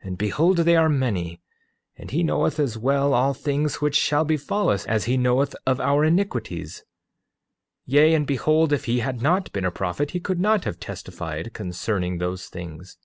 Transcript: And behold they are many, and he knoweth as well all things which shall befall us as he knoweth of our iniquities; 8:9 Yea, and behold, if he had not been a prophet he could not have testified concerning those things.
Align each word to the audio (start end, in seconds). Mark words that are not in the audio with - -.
And 0.00 0.16
behold 0.16 0.58
they 0.58 0.76
are 0.76 0.88
many, 0.88 1.42
and 1.96 2.12
he 2.12 2.22
knoweth 2.22 2.60
as 2.60 2.78
well 2.78 3.12
all 3.12 3.34
things 3.34 3.80
which 3.80 3.96
shall 3.96 4.24
befall 4.24 4.68
us 4.68 4.86
as 4.86 5.06
he 5.06 5.16
knoweth 5.16 5.56
of 5.66 5.80
our 5.80 6.04
iniquities; 6.04 6.84
8:9 7.82 7.82
Yea, 7.86 8.14
and 8.14 8.26
behold, 8.28 8.72
if 8.72 8.84
he 8.84 9.00
had 9.00 9.20
not 9.20 9.52
been 9.52 9.64
a 9.64 9.72
prophet 9.72 10.12
he 10.12 10.20
could 10.20 10.38
not 10.38 10.66
have 10.66 10.78
testified 10.78 11.52
concerning 11.52 12.18
those 12.18 12.46
things. 12.46 12.96